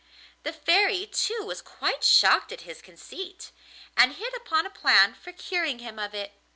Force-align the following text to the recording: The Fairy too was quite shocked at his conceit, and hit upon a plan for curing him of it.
The 0.41 0.51
Fairy 0.51 1.05
too 1.05 1.43
was 1.45 1.61
quite 1.61 2.03
shocked 2.03 2.51
at 2.51 2.61
his 2.61 2.81
conceit, 2.81 3.51
and 3.95 4.13
hit 4.13 4.33
upon 4.35 4.65
a 4.65 4.71
plan 4.71 5.13
for 5.13 5.31
curing 5.31 5.77
him 5.77 5.99
of 5.99 6.15
it. 6.15 6.33